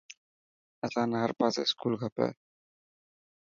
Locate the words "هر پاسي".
1.23-1.59